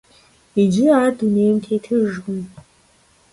[0.61, 2.39] Иджы ар дунейм тетыжкъым.